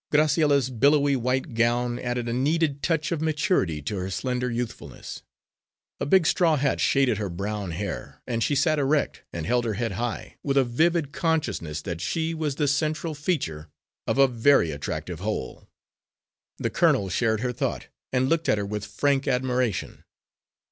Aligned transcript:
Graciella's 0.11 0.71
billowy 0.71 1.15
white 1.15 1.53
gown 1.53 1.99
added 1.99 2.27
a 2.27 2.33
needed 2.33 2.81
touch 2.81 3.11
of 3.11 3.21
maturity 3.21 3.83
to 3.83 3.97
her 3.97 4.09
slender 4.09 4.49
youthfulness. 4.49 5.21
A 5.99 6.07
big 6.07 6.25
straw 6.25 6.55
hat 6.55 6.81
shaded 6.81 7.19
her 7.19 7.29
brown 7.29 7.69
hair, 7.69 8.19
and 8.25 8.43
she 8.43 8.55
sat 8.55 8.79
erect, 8.79 9.21
and 9.31 9.45
held 9.45 9.63
her 9.63 9.75
head 9.75 9.91
high, 9.91 10.37
with 10.41 10.57
a 10.57 10.63
vivid 10.63 11.11
consciousness 11.11 11.83
that 11.83 12.01
she 12.01 12.33
was 12.33 12.55
the 12.55 12.67
central 12.67 13.13
feature 13.13 13.69
of 14.07 14.17
a 14.17 14.27
very 14.27 14.71
attractive 14.71 15.19
whole. 15.19 15.67
The 16.57 16.71
colonel 16.71 17.09
shared 17.09 17.41
her 17.41 17.53
thought, 17.53 17.85
and 18.11 18.27
looked 18.27 18.49
at 18.49 18.57
her 18.57 18.65
with 18.65 18.83
frank 18.87 19.27
admiration. 19.27 20.03